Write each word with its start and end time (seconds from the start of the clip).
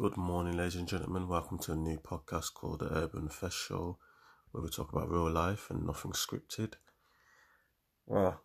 Good 0.00 0.16
morning, 0.16 0.56
ladies 0.56 0.76
and 0.76 0.88
gentlemen. 0.88 1.28
Welcome 1.28 1.58
to 1.58 1.72
a 1.72 1.76
new 1.76 1.98
podcast 1.98 2.54
called 2.54 2.78
The 2.78 2.90
Urban 2.90 3.28
Fest 3.28 3.54
Show, 3.54 3.98
where 4.50 4.62
we 4.62 4.70
talk 4.70 4.90
about 4.90 5.10
real 5.10 5.30
life 5.30 5.68
and 5.68 5.84
nothing 5.84 6.12
scripted. 6.12 6.72
Well, 8.06 8.40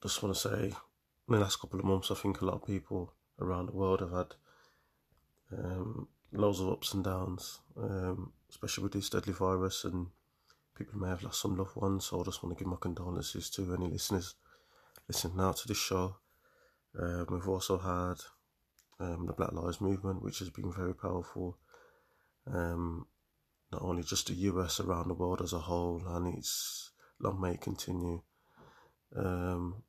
just 0.00 0.22
want 0.22 0.36
to 0.36 0.40
say, 0.40 0.66
in 0.66 1.34
the 1.34 1.40
last 1.40 1.60
couple 1.60 1.80
of 1.80 1.84
months, 1.84 2.12
I 2.12 2.14
think 2.14 2.40
a 2.40 2.44
lot 2.44 2.54
of 2.54 2.64
people 2.64 3.12
around 3.40 3.66
the 3.66 3.72
world 3.72 3.98
have 3.98 4.12
had 4.12 4.34
um, 5.52 6.06
loads 6.30 6.60
of 6.60 6.68
ups 6.68 6.94
and 6.94 7.02
downs, 7.02 7.58
um, 7.76 8.32
especially 8.48 8.84
with 8.84 8.92
this 8.92 9.10
deadly 9.10 9.32
virus, 9.32 9.82
and 9.82 10.06
people 10.76 11.00
may 11.00 11.08
have 11.08 11.24
lost 11.24 11.40
some 11.40 11.56
loved 11.56 11.74
ones. 11.74 12.04
So 12.04 12.20
I 12.20 12.24
just 12.24 12.44
want 12.44 12.56
to 12.56 12.62
give 12.62 12.70
my 12.70 12.78
condolences 12.80 13.50
to 13.50 13.74
any 13.74 13.90
listeners 13.90 14.36
listening 15.08 15.40
out 15.40 15.56
to 15.56 15.66
this 15.66 15.76
show. 15.76 16.18
Um, 16.96 17.26
we've 17.32 17.48
also 17.48 17.78
had 17.78 18.22
um, 19.00 19.26
the 19.26 19.32
Black 19.32 19.52
Lives 19.52 19.80
Movement, 19.80 20.22
which 20.22 20.40
has 20.40 20.50
been 20.50 20.72
very 20.72 20.94
powerful. 20.94 21.58
Um, 22.46 23.06
not 23.70 23.82
only 23.82 24.02
just 24.02 24.28
the 24.28 24.34
US, 24.34 24.80
around 24.80 25.08
the 25.08 25.14
world 25.14 25.42
as 25.42 25.52
a 25.52 25.58
whole, 25.58 26.02
and 26.06 26.34
it's 26.36 26.90
long 27.20 27.40
may 27.40 27.52
it 27.52 27.60
continue. 27.60 28.22
Um, 29.14 29.82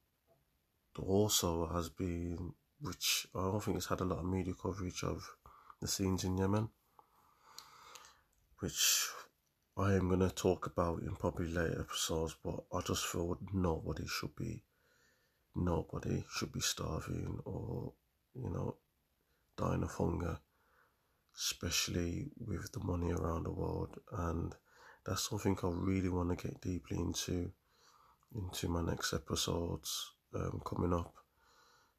also 1.07 1.67
has 1.67 1.89
been, 1.89 2.53
which 2.81 3.27
I 3.35 3.39
don't 3.41 3.63
think 3.63 3.77
it's 3.77 3.87
had 3.87 4.01
a 4.01 4.05
lot 4.05 4.19
of 4.19 4.25
media 4.25 4.53
coverage 4.61 5.03
of 5.03 5.23
the 5.81 5.87
scenes 5.87 6.23
in 6.23 6.37
Yemen, 6.37 6.69
which 8.59 9.07
I 9.77 9.93
am 9.93 10.09
going 10.09 10.19
to 10.19 10.29
talk 10.29 10.67
about 10.67 11.01
in 11.01 11.15
probably 11.15 11.47
later 11.47 11.79
episodes, 11.79 12.35
but 12.43 12.63
I 12.73 12.81
just 12.81 13.05
feel 13.05 13.37
nobody 13.53 14.05
should 14.07 14.35
be, 14.35 14.63
nobody 15.55 16.25
should 16.29 16.51
be 16.51 16.59
starving 16.59 17.39
or, 17.45 17.93
you 18.35 18.49
know, 18.49 18.75
dying 19.59 19.83
of 19.83 19.91
hunger, 19.91 20.39
especially 21.35 22.31
with 22.39 22.71
the 22.71 22.83
money 22.83 23.11
around 23.11 23.43
the 23.43 23.51
world. 23.51 23.99
And 24.11 24.55
that's 25.05 25.29
something 25.29 25.57
I 25.61 25.67
really 25.67 26.09
want 26.09 26.37
to 26.37 26.47
get 26.47 26.61
deeply 26.61 26.97
into 26.97 27.51
into 28.35 28.67
my 28.67 28.81
next 28.81 29.11
episodes 29.11 30.11
um, 30.35 30.61
coming 30.63 30.93
up 30.93 31.15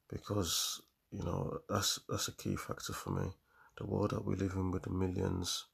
because 0.08 0.80
you 1.10 1.24
know 1.24 1.58
that's 1.68 1.98
that's 2.08 2.28
a 2.28 2.36
key 2.36 2.56
factor 2.56 2.92
for 2.92 3.10
me. 3.10 3.30
The 3.78 3.86
world 3.86 4.10
that 4.10 4.24
we 4.24 4.36
live 4.36 4.52
in 4.54 4.70
with 4.70 4.84
the 4.84 4.90
millions 4.90 5.66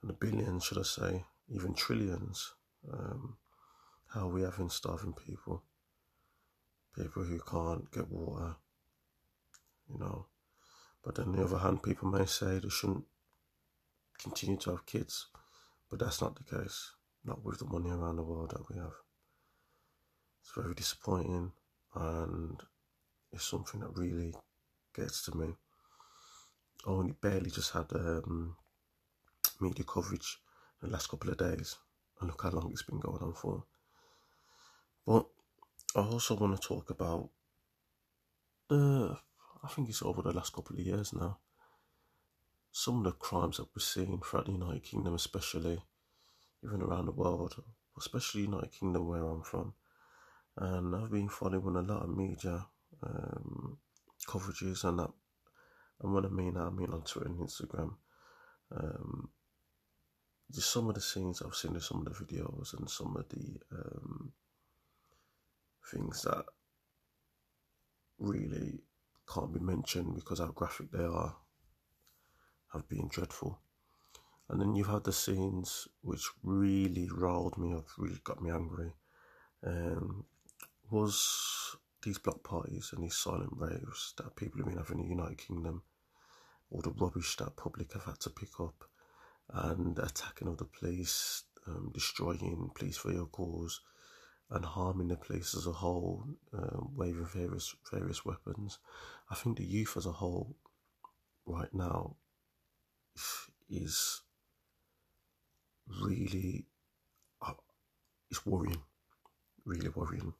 and 0.00 0.10
the 0.10 0.14
billions, 0.14 0.64
should 0.64 0.78
I 0.78 0.82
say, 0.82 1.24
even 1.48 1.74
trillions, 1.74 2.52
um, 2.92 3.36
how 4.08 4.28
we 4.28 4.42
having 4.42 4.68
starving 4.68 5.14
people, 5.14 5.62
people 6.94 7.24
who 7.24 7.40
can't 7.40 7.90
get 7.90 8.10
water, 8.10 8.56
you 9.88 9.98
know, 9.98 10.26
but 11.04 11.18
on 11.18 11.32
the 11.32 11.44
other 11.44 11.58
hand, 11.58 11.82
people 11.82 12.08
may 12.08 12.26
say 12.26 12.58
they 12.58 12.68
shouldn't 12.68 13.04
continue 14.18 14.56
to 14.58 14.70
have 14.70 14.86
kids, 14.86 15.26
but 15.90 15.98
that's 15.98 16.22
not 16.22 16.36
the 16.36 16.56
case. 16.56 16.92
Not 17.24 17.44
with 17.44 17.58
the 17.58 17.66
money 17.66 17.90
around 17.90 18.16
the 18.16 18.22
world 18.22 18.50
that 18.50 18.68
we 18.68 18.76
have. 18.76 18.92
It's 20.40 20.52
very 20.54 20.74
disappointing 20.74 21.52
and 21.94 22.62
it's 23.32 23.44
something 23.44 23.80
that 23.80 23.96
really 23.96 24.34
gets 24.94 25.24
to 25.24 25.36
me. 25.36 25.54
I 26.86 26.90
only 26.90 27.12
barely 27.12 27.50
just 27.50 27.72
had 27.72 27.86
um, 27.94 28.56
media 29.60 29.84
coverage 29.84 30.38
in 30.82 30.88
the 30.88 30.92
last 30.92 31.08
couple 31.08 31.30
of 31.30 31.38
days, 31.38 31.76
and 32.20 32.28
look 32.28 32.42
how 32.42 32.50
long 32.50 32.70
it's 32.70 32.82
been 32.82 33.00
going 33.00 33.22
on 33.22 33.32
for. 33.32 33.64
But 35.06 35.26
I 35.96 36.00
also 36.00 36.36
want 36.36 36.60
to 36.60 36.68
talk 36.68 36.90
about 36.90 37.30
the 38.68 39.16
I 39.64 39.68
think 39.68 39.88
it's 39.88 40.02
over 40.02 40.20
the 40.20 40.32
last 40.32 40.52
couple 40.52 40.76
of 40.76 40.84
years 40.84 41.14
now. 41.14 41.38
Some 42.70 42.98
of 42.98 43.04
the 43.04 43.12
crimes 43.12 43.56
that 43.56 43.68
we're 43.74 43.80
seeing 43.80 44.20
throughout 44.20 44.46
the 44.46 44.52
United 44.52 44.82
Kingdom, 44.82 45.14
especially, 45.14 45.82
even 46.62 46.82
around 46.82 47.06
the 47.06 47.12
world, 47.12 47.54
especially 47.96 48.42
United 48.42 48.72
Kingdom 48.72 49.08
where 49.08 49.24
I'm 49.24 49.42
from, 49.42 49.72
and 50.58 50.94
I've 50.94 51.10
been 51.10 51.30
following 51.30 51.76
a 51.76 51.80
lot 51.80 52.02
of 52.02 52.14
media 52.14 52.66
um, 53.02 53.78
coverages 54.26 54.84
and 54.84 54.98
that. 54.98 55.10
And 56.02 56.12
what 56.12 56.26
I 56.26 56.28
mean, 56.28 56.58
I 56.58 56.68
mean 56.68 56.92
on 56.92 57.02
Twitter 57.02 57.28
and 57.28 57.38
Instagram. 57.38 57.94
Um, 58.70 59.30
just 60.52 60.72
some 60.72 60.88
of 60.88 60.94
the 60.94 61.00
scenes 61.00 61.40
I've 61.40 61.54
seen 61.54 61.74
in 61.74 61.80
some 61.80 62.04
of 62.06 62.12
the 62.12 62.24
videos 62.24 62.76
and 62.76 62.90
some 62.90 63.16
of 63.16 63.28
the 63.30 63.60
um, 63.72 64.32
things 65.90 66.22
that 66.22 66.44
really 68.18 68.80
can't 69.32 69.52
be 69.52 69.60
mentioned 69.60 70.14
because 70.14 70.38
how 70.38 70.48
graphic 70.48 70.90
they 70.90 71.04
are 71.04 71.36
have 72.72 72.88
been 72.88 73.08
dreadful. 73.08 73.58
And 74.48 74.60
then 74.60 74.74
you've 74.74 74.88
had 74.88 75.04
the 75.04 75.12
scenes 75.12 75.88
which 76.02 76.28
really 76.42 77.08
riled 77.10 77.56
me 77.56 77.72
up, 77.72 77.86
really 77.96 78.20
got 78.24 78.42
me 78.42 78.50
angry. 78.50 78.92
Um, 79.66 80.24
was 80.90 81.76
these 82.02 82.18
block 82.18 82.42
parties 82.44 82.90
and 82.92 83.02
these 83.02 83.16
silent 83.16 83.52
raves 83.56 84.12
that 84.18 84.36
people 84.36 84.58
have 84.58 84.68
been 84.68 84.76
having 84.76 84.98
in 84.98 85.04
the 85.04 85.14
United 85.14 85.38
Kingdom, 85.38 85.82
all 86.70 86.82
the 86.82 86.90
rubbish 86.90 87.36
that 87.38 87.56
public 87.56 87.92
have 87.94 88.04
had 88.04 88.20
to 88.20 88.30
pick 88.30 88.60
up, 88.60 88.84
and 89.48 89.98
attacking 89.98 90.48
of 90.48 90.58
the 90.58 90.64
police, 90.64 91.44
um, 91.66 91.90
destroying 91.94 92.70
police 92.74 92.98
vehicles, 92.98 93.80
and 94.50 94.64
harming 94.64 95.08
the 95.08 95.16
police 95.16 95.54
as 95.54 95.66
a 95.66 95.72
whole, 95.72 96.26
um, 96.52 96.92
waving 96.94 97.26
various 97.26 97.74
various 97.90 98.24
weapons. 98.24 98.78
I 99.30 99.34
think 99.34 99.56
the 99.56 99.64
youth 99.64 99.96
as 99.96 100.06
a 100.06 100.12
whole, 100.12 100.56
right 101.46 101.72
now, 101.72 102.16
is 103.68 104.22
really, 106.02 106.66
uh, 107.40 107.54
it's 108.30 108.44
worrying, 108.44 108.82
really 109.64 109.88
worrying. 109.88 110.34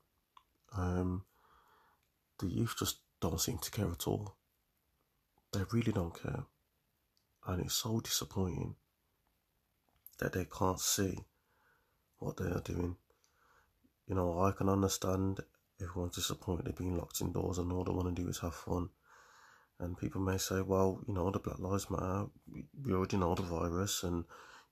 Um, 0.77 1.25
the 2.39 2.49
youth 2.49 2.75
just 2.79 2.99
don't 3.21 3.41
seem 3.41 3.59
to 3.59 3.71
care 3.71 3.91
at 3.91 4.07
all. 4.07 4.37
They 5.53 5.61
really 5.73 5.93
don't 5.93 6.21
care, 6.21 6.45
and 7.47 7.65
it's 7.65 7.75
so 7.75 8.01
disappointing 8.01 8.75
that 10.19 10.33
they 10.33 10.47
can't 10.47 10.81
see 10.81 11.19
what 12.19 12.37
they 12.37 12.47
are 12.47 12.61
doing 12.61 12.97
you 14.07 14.15
know, 14.15 14.41
I 14.41 14.53
can 14.53 14.69
understand 14.69 15.41
everyone's 15.85 16.17
disappointed 16.17 16.75
being 16.77 16.97
locked 16.97 17.21
indoors 17.21 17.59
and 17.59 17.73
all 17.73 17.85
they 17.85 17.93
want 17.93 18.15
to 18.15 18.23
do 18.23 18.29
is 18.29 18.39
have 18.39 18.55
fun. 18.55 18.89
And 19.81 19.99
people 19.99 20.21
may 20.21 20.39
say, 20.39 20.61
well, 20.61 21.03
you 21.07 21.15
know, 21.15 21.31
the 21.31 21.39
Black 21.39 21.59
Lives 21.59 21.91
Matter, 21.91 22.27
we 22.85 22.93
already 22.93 23.17
know 23.17 23.35
the 23.35 23.43
virus, 23.43 24.05
and, 24.05 24.25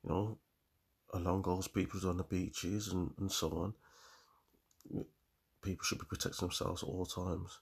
you 0.04 0.10
know, 0.10 0.38
along 1.12 1.42
goes 1.42 1.68
people's 1.68 2.04
on 2.04 2.16
the 2.16 2.24
beaches 2.24 2.88
and, 2.88 3.10
and 3.18 3.30
so 3.30 3.48
on. 3.50 5.04
People 5.62 5.84
should 5.84 5.98
be 5.98 6.06
protecting 6.08 6.46
themselves 6.46 6.82
at 6.82 6.88
all 6.88 7.06
times. 7.06 7.58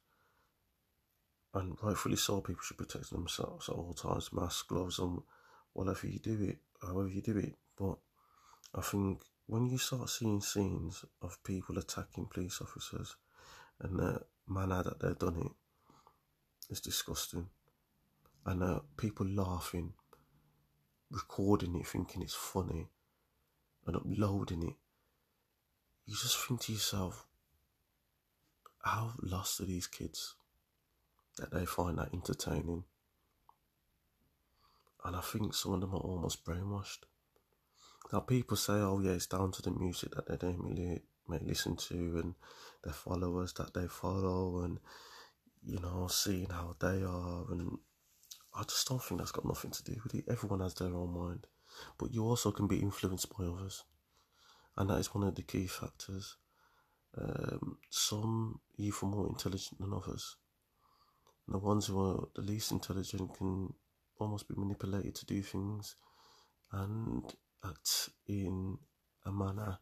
And 1.55 1.77
rightfully 1.83 2.17
so, 2.17 2.41
people 2.41 2.63
should 2.63 2.79
protect 2.79 3.11
themselves 3.11 3.69
at 3.69 3.75
all 3.75 3.95
times, 3.95 4.33
mask, 4.33 4.69
gloves, 4.69 4.99
and 4.99 5.21
whatever 5.73 6.07
you 6.07 6.19
do 6.19 6.39
it, 6.43 6.59
however 6.81 7.09
you 7.09 7.23
do 7.23 7.39
it. 7.39 7.55
But 7.77 7.97
I 8.75 8.83
think 8.83 9.23
when 9.47 9.67
you 9.67 9.79
start 9.79 10.11
seeing 10.11 10.41
scenes 10.41 11.05
of 11.23 11.43
people 11.43 11.79
attacking 11.79 12.27
police 12.27 12.61
officers 12.61 13.17
and 13.81 13.99
the 13.99 14.21
manner 14.47 14.83
that 14.83 15.01
they've 15.01 15.19
done 15.19 15.51
it's 16.69 16.81
disgusting. 16.81 17.47
And 18.47 18.63
uh, 18.63 18.81
people 18.97 19.27
laughing, 19.27 19.93
recording 21.11 21.77
it, 21.77 21.87
thinking 21.87 22.23
it's 22.23 22.35
funny, 22.35 22.89
and 23.87 23.97
uploading 23.97 24.63
it, 24.63 24.75
you 26.07 26.15
just 26.15 26.37
think 26.39 26.61
to 26.63 26.73
yourself, 26.73 27.27
how 28.83 29.13
lost 29.23 29.61
are 29.61 29.67
these 29.67 29.87
kids 29.87 30.35
that 31.37 31.53
they 31.53 31.67
find 31.67 31.99
that 31.99 32.15
entertaining? 32.15 32.85
And 35.05 35.17
I 35.17 35.21
think 35.21 35.55
some 35.55 35.75
of 35.75 35.81
them 35.81 35.95
are 35.95 35.99
almost 35.99 36.45
brainwashed. 36.45 37.05
Now 38.13 38.21
people 38.21 38.57
say, 38.57 38.75
oh 38.75 39.01
yeah, 39.01 39.13
it's 39.13 39.27
down 39.27 39.53
to 39.53 39.63
the 39.63 39.71
music 39.71 40.15
that 40.15 40.29
they 40.29 40.37
don't 40.37 40.63
really 40.63 41.03
may 41.31 41.39
listen 41.43 41.77
to 41.77 41.95
and 41.95 42.35
their 42.85 42.93
followers 42.93 43.53
that 43.55 43.73
they 43.75 43.87
follow 43.87 44.63
and 44.63 44.79
you 45.63 45.79
know 45.79 46.09
seeing 46.09 46.49
how 46.51 46.75
they 46.81 47.03
are 47.03 47.45
and 47.51 47.79
I 48.55 48.63
just 48.65 48.89
don't 48.89 49.03
think 49.03 49.21
that's 49.21 49.33
got 49.33 49.45
nothing 49.45 49.71
to 49.71 49.85
do 49.85 49.97
with 50.03 50.15
it. 50.15 50.25
Everyone 50.29 50.61
has 50.61 50.75
their 50.75 50.95
own 50.95 51.15
mind, 51.15 51.47
but 51.99 52.13
you 52.13 52.25
also 52.25 52.51
can 52.51 52.67
be 52.67 52.79
influenced 52.79 53.31
by 53.37 53.45
others, 53.45 53.85
and 54.77 54.91
that 54.91 54.99
is 54.99 55.15
one 55.15 55.25
of 55.25 55.35
the 55.35 55.43
key 55.43 55.67
factors. 55.67 56.37
Um, 57.17 57.79
some 57.91 58.61
even 58.77 59.09
more 59.09 59.27
intelligent 59.27 59.81
than 59.81 59.93
others. 59.93 60.37
And 61.47 61.55
the 61.55 61.59
ones 61.59 61.87
who 61.87 61.99
are 62.01 62.29
the 62.37 62.43
least 62.43 62.71
intelligent 62.71 63.35
can 63.37 63.73
almost 64.19 64.49
be 64.49 64.55
manipulated 64.57 65.15
to 65.17 65.27
do 65.27 65.43
things, 65.43 65.97
and 66.73 67.33
act 67.65 68.11
in 68.27 68.79
a 69.27 69.33
manner 69.33 69.79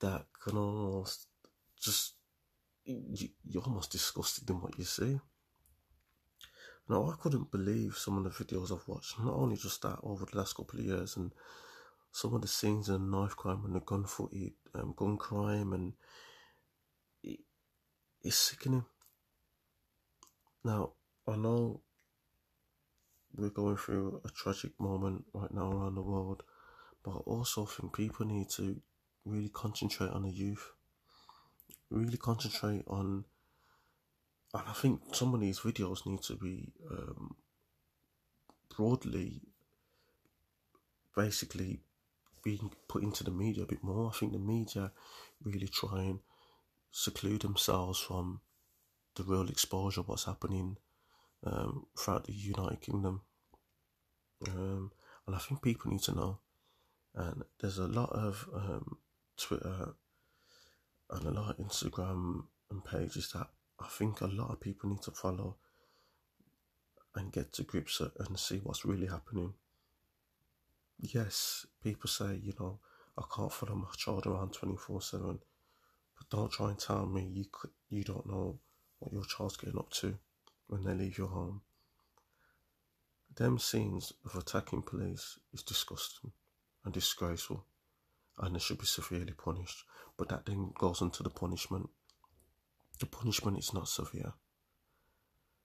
that 0.00 0.26
can 0.42 0.56
almost 0.56 1.26
just 1.80 2.14
you, 2.84 3.28
you're 3.44 3.62
almost 3.62 3.90
disgusted 3.90 4.48
in 4.48 4.60
what 4.60 4.78
you 4.78 4.84
see. 4.84 5.18
Now, 6.88 7.10
I 7.10 7.14
couldn't 7.20 7.50
believe 7.50 7.96
some 7.96 8.16
of 8.16 8.24
the 8.24 8.44
videos 8.44 8.70
I've 8.72 8.86
watched, 8.86 9.18
not 9.18 9.34
only 9.34 9.56
just 9.56 9.82
that 9.82 9.98
over 10.02 10.24
the 10.24 10.38
last 10.38 10.54
couple 10.54 10.78
of 10.78 10.86
years, 10.86 11.16
and 11.16 11.32
some 12.12 12.32
of 12.34 12.42
the 12.42 12.48
scenes 12.48 12.88
in 12.88 13.10
knife 13.10 13.34
crime 13.34 13.64
and 13.64 13.74
the 13.74 13.80
gun 13.80 14.04
footage, 14.04 14.52
um, 14.74 14.94
gun 14.96 15.16
crime, 15.16 15.72
and 15.72 15.94
it, 17.24 17.40
it's 18.22 18.36
sickening. 18.36 18.84
Now, 20.64 20.92
I 21.26 21.34
know 21.36 21.82
we're 23.34 23.50
going 23.50 23.76
through 23.76 24.20
a 24.24 24.28
tragic 24.30 24.72
moment 24.78 25.24
right 25.34 25.52
now 25.52 25.72
around 25.72 25.96
the 25.96 26.02
world, 26.02 26.44
but 27.04 27.10
I 27.10 27.18
also 27.26 27.66
think 27.66 27.96
people 27.96 28.26
need 28.26 28.48
to 28.50 28.80
really 29.26 29.50
concentrate 29.50 30.10
on 30.10 30.22
the 30.22 30.30
youth, 30.30 30.72
really 31.90 32.16
concentrate 32.16 32.84
on 32.86 33.24
and 34.56 34.68
I 34.68 34.72
think 34.72 35.14
some 35.14 35.34
of 35.34 35.40
these 35.40 35.60
videos 35.60 36.06
need 36.06 36.22
to 36.22 36.36
be 36.36 36.72
um, 36.90 37.36
broadly, 38.74 39.42
basically, 41.14 41.80
being 42.42 42.70
put 42.88 43.02
into 43.02 43.22
the 43.22 43.30
media 43.30 43.64
a 43.64 43.66
bit 43.66 43.82
more. 43.82 44.08
I 44.08 44.16
think 44.16 44.32
the 44.32 44.38
media 44.38 44.92
really 45.42 45.68
try 45.68 46.04
and 46.04 46.20
seclude 46.90 47.42
themselves 47.42 47.98
from 47.98 48.40
the 49.16 49.24
real 49.24 49.48
exposure 49.48 50.00
of 50.00 50.08
what's 50.08 50.24
happening 50.24 50.78
um, 51.44 51.86
throughout 51.98 52.24
the 52.24 52.32
United 52.32 52.80
Kingdom. 52.80 53.20
Um, 54.48 54.92
and 55.26 55.36
I 55.36 55.38
think 55.38 55.60
people 55.60 55.90
need 55.90 56.02
to 56.02 56.14
know. 56.14 56.38
And 57.14 57.42
there's 57.60 57.78
a 57.78 57.86
lot 57.86 58.10
of 58.12 58.48
um, 58.54 58.98
Twitter 59.36 59.94
and 61.10 61.26
a 61.26 61.30
lot 61.30 61.50
of 61.50 61.66
Instagram 61.66 62.44
and 62.70 62.84
pages 62.84 63.30
that 63.32 63.48
I 63.80 63.86
think 63.88 64.20
a 64.20 64.26
lot 64.26 64.50
of 64.50 64.60
people 64.60 64.90
need 64.90 65.02
to 65.02 65.10
follow 65.10 65.56
and 67.14 67.32
get 67.32 67.52
to 67.54 67.62
grips 67.62 68.00
and 68.00 68.38
see 68.38 68.58
what's 68.62 68.84
really 68.84 69.06
happening. 69.06 69.54
Yes, 70.98 71.66
people 71.82 72.08
say, 72.08 72.40
you 72.42 72.54
know, 72.58 72.78
I 73.18 73.22
can't 73.34 73.52
follow 73.52 73.74
my 73.74 73.88
child 73.96 74.26
around 74.26 74.52
24 74.52 75.02
7, 75.02 75.38
but 76.18 76.30
don't 76.30 76.52
try 76.52 76.70
and 76.70 76.78
tell 76.78 77.06
me 77.06 77.22
you, 77.32 77.44
could, 77.50 77.70
you 77.88 78.04
don't 78.04 78.28
know 78.28 78.58
what 78.98 79.12
your 79.12 79.24
child's 79.24 79.56
getting 79.56 79.78
up 79.78 79.90
to 79.90 80.18
when 80.68 80.84
they 80.84 80.94
leave 80.94 81.18
your 81.18 81.28
home. 81.28 81.62
Them 83.34 83.58
scenes 83.58 84.12
of 84.24 84.34
attacking 84.34 84.82
police 84.82 85.38
is 85.52 85.62
disgusting 85.62 86.32
and 86.84 86.94
disgraceful, 86.94 87.66
and 88.38 88.54
they 88.54 88.58
should 88.58 88.78
be 88.78 88.86
severely 88.86 89.32
punished. 89.32 89.84
But 90.16 90.28
that 90.30 90.46
then 90.46 90.72
goes 90.78 91.00
into 91.00 91.22
the 91.22 91.30
punishment 91.30 91.90
the 92.98 93.06
punishment 93.06 93.58
is 93.58 93.74
not 93.74 93.88
severe. 93.88 94.32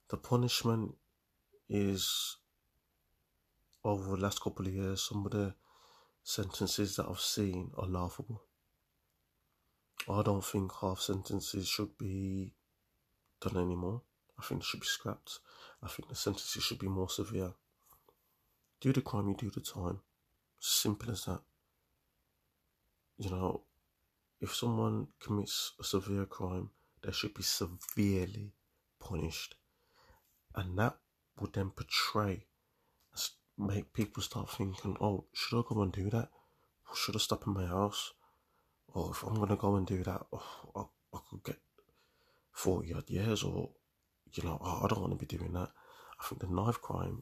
The 0.09 0.17
punishment 0.17 0.95
is 1.69 2.37
over 3.83 4.15
the 4.15 4.21
last 4.21 4.41
couple 4.41 4.67
of 4.67 4.73
years, 4.73 5.07
some 5.09 5.25
of 5.25 5.31
the 5.31 5.55
sentences 6.23 6.97
that 6.97 7.07
I've 7.09 7.19
seen 7.19 7.71
are 7.77 7.87
laughable. 7.87 8.43
I 10.09 10.21
don't 10.23 10.43
think 10.43 10.71
half 10.81 10.99
sentences 10.99 11.67
should 11.67 11.97
be 11.97 12.53
done 13.39 13.57
anymore. 13.57 14.01
I 14.37 14.43
think 14.43 14.61
they 14.61 14.65
should 14.65 14.81
be 14.81 14.85
scrapped. 14.85 15.39
I 15.81 15.87
think 15.87 16.09
the 16.09 16.15
sentences 16.15 16.63
should 16.63 16.79
be 16.79 16.87
more 16.87 17.09
severe. 17.09 17.53
Do 18.81 18.91
the 18.91 19.01
crime, 19.01 19.29
you 19.29 19.35
do 19.35 19.49
the 19.49 19.61
time. 19.61 19.99
Simple 20.59 21.11
as 21.11 21.25
that. 21.25 21.41
You 23.21 23.29
know, 23.29 23.61
if 24.39 24.55
someone 24.55 25.09
commits 25.19 25.73
a 25.79 25.83
severe 25.83 26.25
crime, 26.25 26.71
they 27.03 27.11
should 27.11 27.35
be 27.35 27.43
severely 27.43 28.53
punished. 28.99 29.53
And 30.55 30.75
that 30.79 30.97
would 31.39 31.53
then 31.53 31.69
portray, 31.69 32.47
make 33.59 33.93
people 33.93 34.23
start 34.23 34.49
thinking, 34.49 34.97
oh, 34.99 35.25
should 35.33 35.59
I 35.59 35.63
go 35.69 35.83
and 35.83 35.91
do 35.91 36.09
that? 36.09 36.29
Should 36.95 37.15
I 37.15 37.19
stop 37.19 37.45
in 37.45 37.53
my 37.53 37.67
house? 37.67 38.11
Or 38.91 39.11
if 39.11 39.21
I'm 39.21 39.35
going 39.35 39.49
to 39.49 39.55
go 39.55 39.75
and 39.75 39.85
do 39.85 40.01
that, 40.01 40.25
oh, 40.33 40.43
I, 40.75 40.81
I 41.15 41.19
could 41.29 41.43
get 41.43 41.59
40 42.53 42.91
odd 42.95 43.07
years, 43.07 43.43
or, 43.43 43.69
you 44.33 44.41
know, 44.41 44.57
oh, 44.59 44.81
I 44.83 44.87
don't 44.87 45.01
want 45.01 45.13
to 45.13 45.23
be 45.23 45.37
doing 45.37 45.53
that. 45.53 45.69
I 46.19 46.27
think 46.27 46.41
the 46.41 46.47
knife 46.47 46.81
crime 46.81 47.21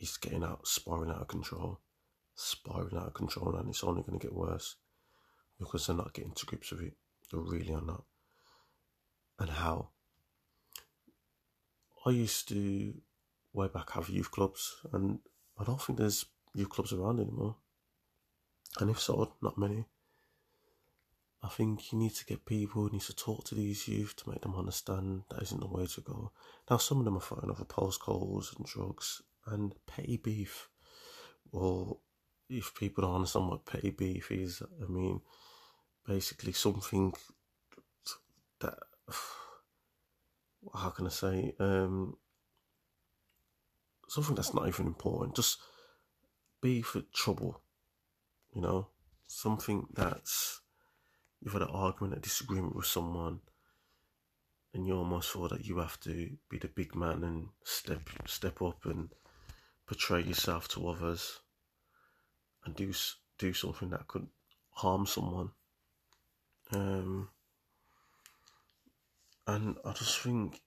is 0.00 0.16
getting 0.16 0.42
out, 0.42 0.66
spiraling 0.66 1.10
out 1.10 1.20
of 1.20 1.28
control, 1.28 1.78
spiraling 2.38 2.96
out 2.96 3.08
of 3.08 3.14
control, 3.14 3.56
and 3.56 3.68
it's 3.68 3.84
only 3.84 4.02
going 4.02 4.18
to 4.18 4.24
get 4.26 4.34
worse 4.34 4.76
because 5.58 5.86
they're 5.86 5.96
not 5.96 6.14
getting 6.14 6.32
to 6.32 6.46
grips 6.46 6.70
with 6.70 6.82
it. 6.82 6.94
They 7.32 7.38
really 7.38 7.74
are 7.74 7.82
not 7.82 8.04
and 9.38 9.50
how. 9.50 9.90
I 12.06 12.10
used 12.10 12.48
to 12.48 12.94
way 13.52 13.68
back 13.68 13.92
have 13.92 14.08
youth 14.08 14.30
clubs, 14.30 14.76
and 14.92 15.18
I 15.58 15.64
don't 15.64 15.80
think 15.80 15.98
there's 15.98 16.26
youth 16.54 16.70
clubs 16.70 16.92
around 16.92 17.20
anymore. 17.20 17.56
And 18.80 18.90
if 18.90 19.00
so, 19.00 19.34
not 19.42 19.58
many. 19.58 19.86
I 21.42 21.48
think 21.48 21.92
you 21.92 21.98
need 21.98 22.14
to 22.14 22.26
get 22.26 22.46
people, 22.46 22.86
you 22.86 22.92
need 22.94 23.02
to 23.02 23.14
talk 23.14 23.44
to 23.44 23.54
these 23.54 23.86
youth 23.86 24.16
to 24.16 24.30
make 24.30 24.42
them 24.42 24.56
understand 24.56 25.22
that 25.30 25.42
isn't 25.42 25.60
the 25.60 25.68
way 25.68 25.86
to 25.86 26.00
go. 26.00 26.32
Now, 26.68 26.78
some 26.78 26.98
of 26.98 27.04
them 27.04 27.16
are 27.16 27.20
fighting 27.20 27.50
over 27.50 27.64
postcodes 27.64 28.56
and 28.56 28.66
drugs 28.66 29.22
and 29.46 29.74
petty 29.86 30.16
beef. 30.16 30.68
Or 31.52 31.98
if 32.48 32.74
people 32.74 33.02
don't 33.02 33.16
understand 33.16 33.48
what 33.48 33.66
petty 33.66 33.90
beef 33.90 34.30
is, 34.30 34.62
I 34.82 34.90
mean, 34.90 35.20
basically 36.06 36.52
something 36.52 37.12
that 38.60 38.78
how 40.74 40.90
can 40.90 41.06
I 41.06 41.10
say 41.10 41.54
um, 41.60 42.16
something 44.08 44.34
that's 44.34 44.54
not 44.54 44.66
even 44.68 44.86
important. 44.86 45.36
Just 45.36 45.58
be 46.60 46.82
for 46.82 47.02
trouble, 47.14 47.60
you 48.54 48.62
know, 48.62 48.88
something 49.26 49.86
that's 49.92 50.60
you've 51.40 51.52
had 51.52 51.62
an 51.62 51.68
argument, 51.70 52.16
a 52.16 52.20
disagreement 52.20 52.74
with 52.74 52.86
someone, 52.86 53.40
and 54.74 54.86
you 54.86 54.96
almost 54.96 55.30
feel 55.30 55.48
that 55.48 55.64
you 55.64 55.78
have 55.78 56.00
to 56.00 56.30
be 56.50 56.58
the 56.58 56.68
big 56.68 56.94
man 56.94 57.22
and 57.22 57.48
step 57.64 58.00
step 58.26 58.60
up 58.62 58.84
and 58.84 59.10
portray 59.86 60.22
yourself 60.22 60.68
to 60.68 60.88
others, 60.88 61.40
and 62.68 62.76
do 62.76 62.92
do 63.38 63.52
something 63.52 63.90
that 63.90 64.06
could 64.06 64.26
harm 64.70 65.06
someone. 65.06 65.50
Um, 66.70 67.30
and 69.46 69.76
I 69.84 69.92
just 69.92 70.20
think 70.20 70.60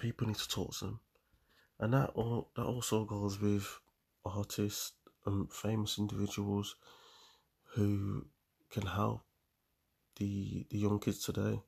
people 0.00 0.26
need 0.26 0.36
to 0.36 0.48
talk 0.48 0.76
to 0.78 0.86
them, 0.86 1.00
and 1.78 1.92
that 1.94 2.10
all 2.14 2.50
that 2.56 2.64
also 2.64 3.04
goes 3.04 3.40
with 3.40 3.66
artists 4.24 4.92
and 5.24 5.52
famous 5.52 5.98
individuals 5.98 6.76
who 7.74 8.26
can 8.70 8.86
help 8.86 9.22
the 10.16 10.66
the 10.70 10.78
young 10.78 10.98
kids 10.98 11.24
today. 11.24 11.60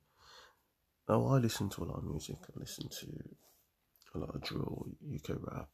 Now 1.07 1.25
I 1.27 1.37
listen 1.37 1.69
to 1.69 1.83
a 1.83 1.85
lot 1.85 1.99
of 1.99 2.03
music. 2.03 2.37
I 2.43 2.59
listen 2.59 2.89
to 2.89 3.07
a 4.15 4.17
lot 4.17 4.35
of 4.35 4.41
drill, 4.41 4.87
UK 5.15 5.29
rap, 5.39 5.69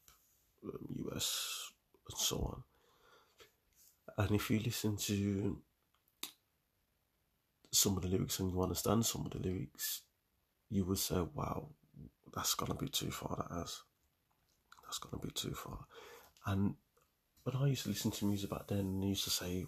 um, 0.63 1.10
US, 1.12 1.71
and 2.10 2.17
so 2.17 2.38
on. 2.38 2.75
And 4.17 4.31
if 4.31 4.50
you 4.50 4.60
listen 4.60 4.95
to 4.98 5.62
some 7.72 7.98
of 7.98 8.03
the 8.03 8.10
lyrics 8.10 8.39
and 8.39 8.50
you 8.50 8.62
understand 8.62 9.05
some 9.05 9.25
of 9.25 9.31
the 9.31 9.39
lyrics, 9.39 10.03
you 10.69 10.86
would 10.86 10.98
say, 10.98 11.22
wow, 11.34 11.69
that's 12.34 12.55
gonna 12.55 12.75
be 12.75 12.88
too 12.88 13.12
far, 13.12 13.36
that 13.38 13.55
has. 13.55 13.81
That's 14.84 15.00
gonna 15.00 15.22
be 15.22 15.31
too 15.31 15.53
far. 15.53 15.86
And 16.45 16.75
when 17.43 17.55
I 17.55 17.67
used 17.67 17.84
to 17.84 17.89
listen 17.89 18.12
to 18.12 18.25
music 18.25 18.50
back 18.50 18.67
then, 18.67 19.01
I 19.03 19.07
used 19.07 19.25
to 19.25 19.29
say 19.29 19.65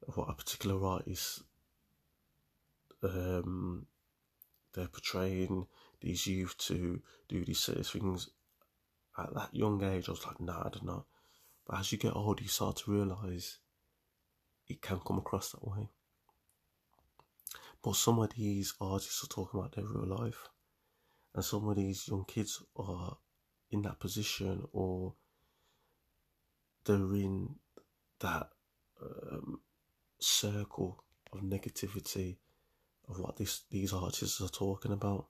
what 0.00 0.28
a 0.28 0.34
particular 0.34 0.84
artist 0.84 1.42
um, 3.02 3.86
they're 4.74 4.88
portraying 4.88 5.66
these 6.00 6.26
youth 6.26 6.56
to 6.58 7.00
do 7.28 7.44
these 7.44 7.60
certain 7.60 7.84
things. 7.84 8.28
At 9.16 9.32
that 9.34 9.54
young 9.54 9.82
age, 9.84 10.08
I 10.08 10.12
was 10.12 10.26
like, 10.26 10.40
nah, 10.40 10.60
I 10.66 10.70
don't 10.70 10.84
know. 10.84 11.06
But 11.66 11.80
as 11.80 11.92
you 11.92 11.98
get 11.98 12.14
older, 12.14 12.42
you 12.42 12.48
start 12.48 12.76
to 12.76 12.92
realise 12.92 13.58
it 14.66 14.82
can 14.82 15.00
come 15.00 15.18
across 15.18 15.52
that 15.52 15.66
way. 15.66 15.88
But 17.82 17.96
some 17.96 18.18
of 18.18 18.34
these 18.34 18.74
artists 18.80 19.24
are 19.24 19.28
talking 19.28 19.60
about 19.60 19.76
their 19.76 19.84
real 19.84 20.06
life, 20.06 20.48
and 21.34 21.44
some 21.44 21.68
of 21.68 21.76
these 21.76 22.08
young 22.08 22.24
kids 22.24 22.62
are 22.76 23.18
in 23.70 23.82
that 23.82 23.98
position 23.98 24.64
or 24.72 25.14
they're 26.84 26.96
in 26.96 27.56
that 28.20 28.48
um, 29.02 29.60
circle 30.20 31.04
of 31.32 31.40
negativity 31.40 32.36
of 33.08 33.18
what 33.18 33.36
this, 33.36 33.62
these 33.70 33.92
artists 33.92 34.40
are 34.40 34.48
talking 34.48 34.92
about. 34.92 35.26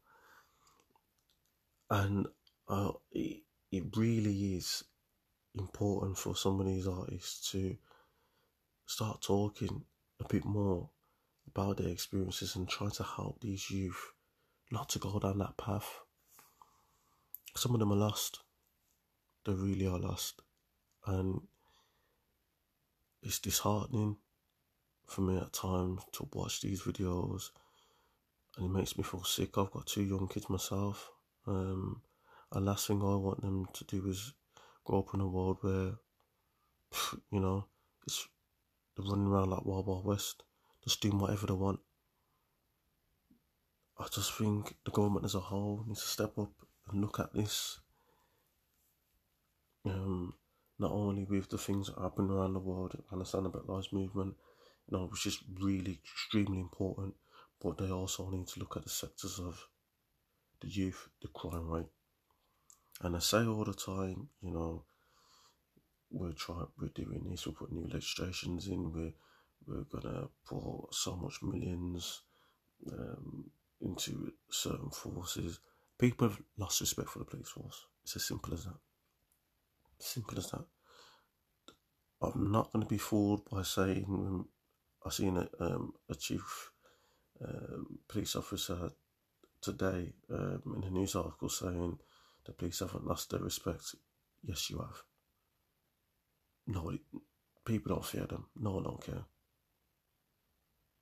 And 1.91 2.27
uh, 2.69 2.93
it, 3.11 3.43
it 3.71 3.85
really 3.97 4.55
is 4.55 4.85
important 5.59 6.19
for 6.19 6.37
some 6.37 6.61
of 6.61 6.67
these 6.67 6.87
artists 6.87 7.51
to 7.53 7.77
start 8.87 9.23
talking 9.23 9.85
a 10.21 10.29
bit 10.29 10.45
more 10.45 10.91
about 11.47 11.77
their 11.77 11.89
experiences 11.89 12.57
and 12.57 12.69
try 12.69 12.89
to 12.89 13.03
help 13.03 13.41
these 13.41 13.71
youth 13.71 14.13
not 14.71 14.89
to 14.89 14.99
go 14.99 15.19
down 15.19 15.39
that 15.39 15.57
path. 15.57 16.01
some 17.57 17.73
of 17.75 17.79
them 17.79 17.93
are 17.93 17.97
lost. 17.97 18.41
They 19.45 19.53
really 19.53 19.87
are 19.87 19.99
lost. 19.99 20.41
And 21.07 21.43
it's 23.23 23.39
disheartening 23.39 24.17
for 25.07 25.21
me 25.21 25.37
at 25.37 25.53
times 25.53 26.03
to 26.13 26.29
watch 26.33 26.63
these 26.63 26.83
videos 26.83 27.51
and 28.57 28.67
it 28.67 28.73
makes 28.77 28.97
me 28.97 29.05
feel 29.05 29.25
sick. 29.25 29.57
I've 29.59 29.71
got 29.71 29.87
two 29.87 30.03
young 30.03 30.29
kids 30.29 30.49
myself. 30.49 31.11
Um, 31.47 32.03
and 32.53 32.67
last 32.67 32.87
thing 32.87 33.03
I 33.03 33.17
want 33.17 33.41
them 33.41 33.67
to 33.73 33.85
do 33.85 34.07
is 34.09 34.33
grow 34.85 35.01
up 35.01 35.15
in 35.15 35.21
a 35.21 35.27
world 35.27 35.59
where, 35.63 35.93
you 37.31 37.41
know, 37.41 37.67
it's 38.07 38.29
they're 38.97 39.07
running 39.07 39.27
around 39.27 39.51
like 39.51 39.65
Wild 39.65 39.87
Wild 39.87 40.05
West, 40.05 40.43
just 40.83 41.01
doing 41.01 41.19
whatever 41.19 41.47
they 41.47 41.55
want. 41.55 41.81
I 43.99 44.07
just 44.13 44.35
think 44.35 44.75
the 44.85 44.91
government 44.91 45.25
as 45.25 45.35
a 45.35 45.41
whole 45.41 45.85
needs 45.87 46.03
to 46.03 46.09
step 46.09 46.39
up 46.39 46.53
and 46.91 47.01
look 47.01 47.19
at 47.19 47.33
this. 47.33 47.81
Um, 49.87 50.35
not 50.79 50.91
only 50.91 51.25
with 51.25 51.49
the 51.49 51.59
things 51.59 51.89
that 51.89 52.01
happen 52.01 52.31
around 52.31 52.55
the 52.55 52.59
world, 52.61 52.97
understand 53.13 53.47
about 53.47 53.69
lives 53.69 53.93
movement, 53.93 54.35
you 54.89 54.97
know, 54.97 55.07
which 55.07 55.27
is 55.27 55.39
really 55.61 56.01
extremely 56.03 56.59
important, 56.59 57.15
but 57.63 57.79
they 57.79 57.91
also 57.91 58.29
need 58.31 58.47
to 58.49 58.61
look 58.61 58.77
at 58.77 58.85
the 58.85 58.91
sectors 58.91 59.39
of 59.39 59.69
the 60.61 60.69
youth, 60.69 61.09
the 61.23 61.29
crime 61.29 61.69
rate. 61.69 61.94
And 63.03 63.17
I 63.17 63.19
say 63.19 63.45
all 63.45 63.65
the 63.65 63.75
time, 63.75 64.29
you 64.41 64.51
know, 64.51 64.85
we're 66.11 66.33
trying, 66.33 66.67
we're 66.81 66.89
doing 66.89 67.27
this, 67.29 67.47
we're 67.47 67.53
putting 67.53 67.77
new 67.77 67.89
legislations 67.93 68.69
in, 68.69 68.93
we're, 68.93 69.13
we're 69.67 69.85
gonna 69.85 70.29
pour 70.47 70.89
so 70.93 71.17
much 71.17 71.43
millions 71.43 72.23
um, 72.91 73.51
into 73.81 74.33
certain 74.51 74.91
forces. 74.91 75.59
People 75.99 76.29
have 76.29 76.41
lost 76.57 76.81
respect 76.81 77.09
for 77.09 77.19
the 77.19 77.25
police 77.25 77.49
force. 77.49 77.87
It's 78.05 78.17
as 78.17 78.27
simple 78.27 78.55
as 78.55 78.65
that. 78.65 78.79
Simple 79.99 80.39
as 80.39 80.51
that. 80.51 80.65
I'm 82.23 82.51
not 82.51 82.73
going 82.73 82.83
to 82.83 82.89
be 82.89 82.99
fooled 82.99 83.49
by 83.51 83.63
saying 83.63 84.45
I 85.05 85.11
seen 85.11 85.37
a, 85.37 85.49
um, 85.61 85.93
a 86.09 86.15
chief 86.15 86.71
um, 87.45 87.99
police 88.09 88.37
officer 88.37 88.91
today 89.61 90.13
um, 90.31 90.63
in 90.77 90.85
a 90.85 90.91
news 90.91 91.15
article 91.15 91.49
saying 91.49 91.99
the 92.45 92.53
police 92.53 92.81
haven't 92.81 93.07
lost 93.07 93.31
their 93.31 93.41
respect. 93.41 93.95
Yes, 94.43 94.71
you 94.71 94.79
have. 94.79 95.03
Nobody, 96.67 97.01
people 97.65 97.95
don't 97.95 98.05
fear 98.05 98.27
them. 98.27 98.47
No 98.57 98.73
one 98.73 98.85
don't 98.85 99.05
care. 99.05 99.25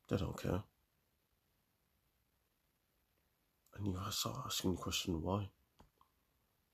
They 0.08 0.16
don't 0.16 0.40
care. 0.40 0.62
And 3.74 3.86
you 3.86 3.96
start 4.10 4.42
asking 4.46 4.72
the 4.72 4.82
question 4.82 5.22
why. 5.22 5.48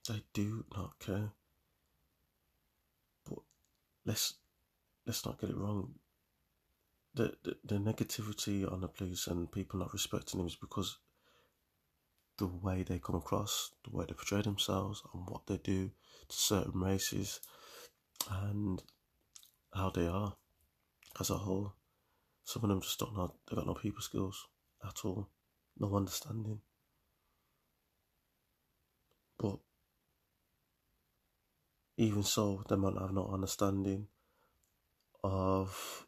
They 0.09 0.23
do 0.33 0.65
not 0.75 0.99
care. 0.99 1.31
But 3.29 3.39
let's 4.05 4.35
let's 5.07 5.25
not 5.25 5.41
get 5.41 5.51
it 5.51 5.57
wrong. 5.57 5.95
The, 7.15 7.35
the 7.43 7.57
the 7.65 7.75
negativity 7.77 8.71
on 8.71 8.81
the 8.81 8.89
police 8.89 9.27
and 9.27 9.51
people 9.51 9.79
not 9.79 9.93
respecting 9.93 10.39
them 10.39 10.47
is 10.47 10.57
because 10.57 10.99
the 12.38 12.47
way 12.47 12.83
they 12.83 12.99
come 12.99 13.16
across, 13.16 13.73
the 13.85 13.97
way 13.97 14.04
they 14.07 14.14
portray 14.14 14.42
themselves, 14.42 15.02
and 15.12 15.28
what 15.28 15.47
they 15.47 15.59
do 15.59 15.90
to 16.28 16.37
certain 16.37 16.80
races, 16.80 17.40
and 18.30 18.83
how 19.75 19.90
they 19.90 20.07
are 20.07 20.37
as 21.21 21.30
a 21.30 21.35
whole. 21.35 21.75
Some 22.45 22.64
of 22.64 22.71
them 22.71 22.80
just 22.80 22.99
don't 22.99 23.16
know, 23.16 23.35
they've 23.49 23.57
got 23.57 23.66
no 23.66 23.75
people 23.75 24.00
skills 24.00 24.47
at 24.87 25.04
all, 25.04 25.28
no 25.78 25.95
understanding. 25.95 26.61
But 29.38 29.59
even 31.97 32.23
so, 32.23 32.62
they 32.68 32.76
might 32.76 32.99
have 32.99 33.12
no 33.12 33.28
understanding 33.33 34.07
of 35.23 36.07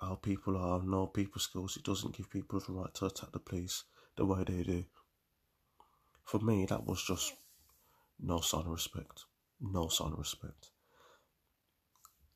how 0.00 0.16
people 0.16 0.56
are, 0.56 0.82
no 0.82 1.06
people 1.06 1.40
skills. 1.40 1.76
It 1.76 1.84
doesn't 1.84 2.16
give 2.16 2.30
people 2.30 2.60
the 2.60 2.72
right 2.72 2.92
to 2.94 3.06
attack 3.06 3.32
the 3.32 3.38
police 3.38 3.84
the 4.16 4.24
way 4.24 4.44
they 4.46 4.62
do. 4.62 4.84
For 6.24 6.40
me, 6.40 6.66
that 6.66 6.86
was 6.86 7.02
just 7.02 7.34
no 8.20 8.40
sign 8.40 8.62
of 8.62 8.72
respect. 8.72 9.24
No 9.60 9.88
sign 9.88 10.12
of 10.12 10.18
respect. 10.18 10.70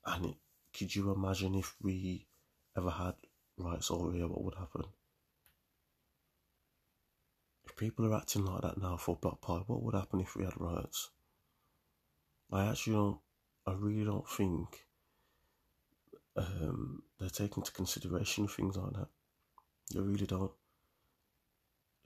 And 0.05 0.27
it, 0.27 0.37
could 0.77 0.95
you 0.95 1.13
imagine 1.13 1.55
if 1.55 1.75
we 1.83 2.27
ever 2.77 2.91
had 2.91 3.15
rights 3.57 3.91
over 3.91 4.13
here, 4.13 4.29
what 4.29 4.45
would 4.45 4.55
happen? 4.55 4.85
If 7.65 7.77
people 7.77 8.07
are 8.07 8.17
acting 8.17 8.45
like 8.45 8.63
that 8.63 8.81
now 8.81 8.97
for 8.97 9.17
Black 9.17 9.41
Pride, 9.41 9.65
what 9.67 9.83
would 9.83 9.95
happen 9.95 10.21
if 10.21 10.37
we 10.37 10.45
had 10.45 10.59
riots? 10.61 11.11
I 12.51 12.71
actually 12.71 12.95
don't, 12.95 13.19
I 13.67 13.73
really 13.73 14.05
don't 14.05 14.29
think 14.29 14.87
um, 16.37 17.03
they 17.21 17.29
take 17.29 17.57
into 17.57 17.73
consideration 17.73 18.49
things 18.49 18.77
like 18.77 18.93
that. 18.93 19.09
They 19.93 20.01
really 20.01 20.27
don't. 20.27 20.53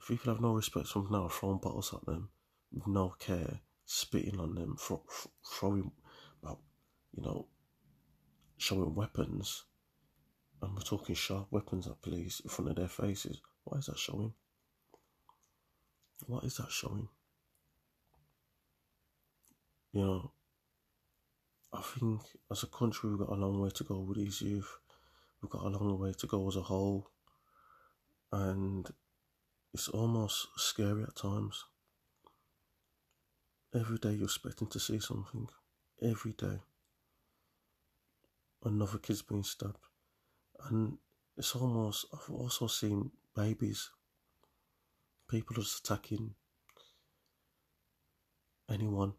If 0.03 0.09
people 0.09 0.33
have 0.33 0.43
no 0.43 0.55
respect 0.55 0.89
for 0.89 1.03
them 1.03 1.13
now, 1.13 1.29
throwing 1.29 1.59
bottles 1.59 1.95
at 1.95 2.05
them 2.07 2.31
with 2.73 2.89
no 2.89 3.15
care, 3.21 3.61
spitting 3.87 4.41
on 4.41 4.57
them, 4.57 4.75
throw, 4.77 5.05
throwing, 5.47 5.93
well, 6.43 6.61
you 7.13 7.23
know, 7.23 7.47
showing 8.57 8.97
weapons, 8.97 9.65
and 10.61 10.75
we're 10.75 10.81
talking 10.81 11.15
sharp 11.15 11.47
weapons 11.53 11.87
at 11.87 12.03
police 12.03 12.41
in 12.41 12.51
front 12.51 12.71
of 12.71 12.77
their 12.77 12.89
faces. 12.89 13.41
What 13.63 13.79
is 13.79 13.87
that 13.87 13.99
showing? 13.99 14.33
What 16.27 16.43
is 16.43 16.57
that 16.57 16.73
showing? 16.73 17.09
You 19.93 20.01
know, 20.01 20.33
I 21.73 21.81
think 21.81 22.23
as 22.51 22.65
a 22.65 22.67
country 22.67 23.11
we've 23.11 23.21
got 23.21 23.29
a 23.29 23.41
long 23.41 23.61
way 23.61 23.71
to 23.71 23.85
go 23.85 24.01
with 24.01 24.19
these 24.19 24.43
youth. 24.43 24.79
We've 25.41 25.51
got 25.51 25.65
a 25.65 25.69
long 25.69 25.97
way 26.01 26.13
to 26.13 26.27
go 26.27 26.49
as 26.49 26.57
a 26.57 26.63
whole. 26.63 27.09
And 28.33 28.89
it's 29.75 29.88
almost 29.88 30.49
scary 30.57 31.02
at 31.02 31.17
times. 31.17 31.64
Every 33.75 33.97
day 33.97 34.12
you're 34.12 34.25
expecting 34.25 34.69
to 34.69 34.79
see 34.79 35.00
something. 35.00 35.49
Every 36.02 36.33
day. 36.33 36.61
Another 38.62 38.99
kid's 38.99 39.23
being 39.23 39.45
stabbed. 39.45 39.79
And 40.69 40.99
it's 41.38 41.57
almost, 41.57 42.05
I've 42.12 42.35
also 42.35 42.67
seen 42.67 43.12
babies. 43.35 43.88
People 45.31 45.57
just 45.57 45.79
attacking 45.79 46.35
anyone 48.71 49.14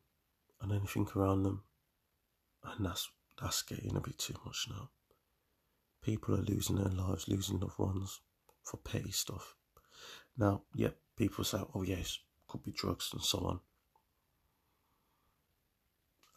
and 0.61 0.71
anything 0.71 1.07
around 1.15 1.43
them. 1.43 1.63
And 2.63 2.85
that's, 2.85 3.09
that's 3.41 3.63
getting 3.63 3.95
a 3.95 4.01
bit 4.01 4.19
too 4.19 4.35
much 4.45 4.67
now. 4.69 4.89
People 6.03 6.35
are 6.35 6.43
losing 6.43 6.75
their 6.75 6.91
lives, 6.91 7.27
losing 7.27 7.59
loved 7.59 7.79
ones 7.79 8.21
for 8.61 8.77
petty 8.77 9.11
stuff. 9.11 9.55
Now, 10.37 10.63
yeah, 10.73 10.89
people 11.15 11.43
say, 11.43 11.59
oh, 11.75 11.83
yes, 11.83 12.19
could 12.47 12.63
be 12.63 12.71
drugs 12.71 13.09
and 13.13 13.21
so 13.21 13.39
on. 13.39 13.59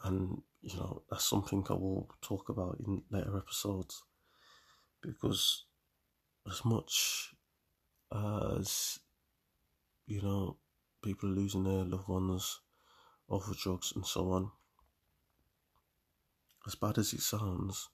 And, 0.04 0.42
you 0.62 0.76
know, 0.76 1.02
that's 1.10 1.24
something 1.24 1.64
I 1.68 1.72
will 1.72 2.08
talk 2.20 2.48
about 2.48 2.78
in 2.86 3.02
later 3.10 3.36
episodes 3.36 4.02
because 5.00 5.64
as 6.48 6.64
much 6.64 7.34
as, 8.12 8.98
you 10.06 10.22
know, 10.22 10.56
people 11.02 11.30
are 11.30 11.32
losing 11.32 11.64
their 11.64 11.84
loved 11.84 12.08
ones 12.08 12.60
over 13.28 13.54
drugs 13.54 13.92
and 13.94 14.06
so 14.06 14.30
on, 14.32 14.50
as 16.66 16.74
bad 16.74 16.98
as 16.98 17.12
it 17.12 17.20
sounds, 17.20 17.88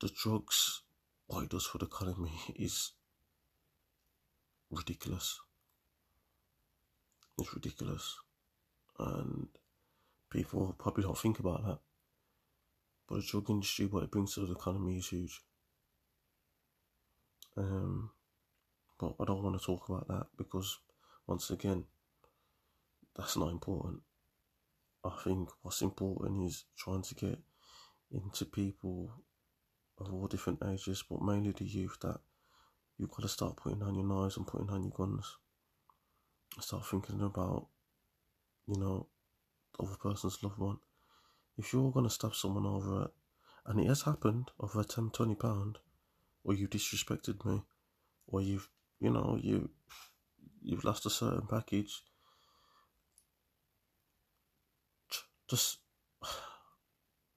the 0.00 0.10
drugs, 0.22 0.82
what 1.26 1.44
it 1.44 1.50
does 1.50 1.66
for 1.66 1.78
the 1.78 1.86
economy 1.86 2.32
is 2.56 2.92
ridiculous. 4.70 5.40
It's 7.38 7.54
ridiculous. 7.54 8.16
And 8.98 9.48
people 10.30 10.74
probably 10.78 11.04
don't 11.04 11.18
think 11.18 11.38
about 11.38 11.64
that. 11.64 11.78
But 13.08 13.16
the 13.16 13.22
drug 13.22 13.50
industry, 13.50 13.86
what 13.86 14.02
it 14.02 14.10
brings 14.10 14.34
to 14.34 14.40
the 14.40 14.52
economy 14.52 14.98
is 14.98 15.08
huge. 15.08 15.40
Um, 17.56 18.10
but 18.98 19.14
I 19.20 19.24
don't 19.24 19.42
want 19.42 19.58
to 19.58 19.64
talk 19.64 19.88
about 19.88 20.08
that 20.08 20.26
because, 20.36 20.78
once 21.26 21.50
again, 21.50 21.84
that's 23.14 23.36
not 23.36 23.50
important. 23.50 24.00
I 25.04 25.10
think 25.22 25.50
what's 25.62 25.82
important 25.82 26.48
is 26.48 26.64
trying 26.76 27.02
to 27.02 27.14
get 27.14 27.38
into 28.10 28.44
people 28.44 29.12
of 29.98 30.12
all 30.12 30.26
different 30.26 30.62
ages, 30.68 31.04
but 31.08 31.22
mainly 31.22 31.52
the 31.52 31.64
youth 31.64 31.96
that 32.02 32.20
you've 32.98 33.10
got 33.10 33.22
to 33.22 33.28
start 33.28 33.56
putting 33.56 33.78
down 33.78 33.94
your 33.94 34.04
knives 34.04 34.36
and 34.36 34.46
putting 34.46 34.66
down 34.66 34.82
your 34.82 34.92
guns. 34.92 35.36
Start 36.60 36.86
thinking 36.86 37.20
about, 37.20 37.66
you 38.66 38.78
know, 38.78 39.08
the 39.76 39.84
other 39.84 39.96
person's 39.96 40.42
loved 40.42 40.58
one. 40.58 40.78
If 41.58 41.72
you're 41.72 41.92
going 41.92 42.06
to 42.06 42.10
stab 42.10 42.34
someone 42.34 42.66
over 42.66 43.04
it, 43.04 43.10
and 43.66 43.80
it 43.80 43.88
has 43.88 44.02
happened 44.02 44.50
over 44.60 44.80
a 44.80 44.84
10, 44.84 45.10
20 45.10 45.34
pound, 45.34 45.78
or 46.44 46.54
you've 46.54 46.70
disrespected 46.70 47.44
me, 47.44 47.62
or 48.28 48.40
you've, 48.40 48.68
you 49.00 49.10
know, 49.10 49.38
you, 49.40 49.68
you've 50.62 50.84
lost 50.84 51.06
a 51.06 51.10
certain 51.10 51.46
package, 51.48 52.02
just 55.48 55.78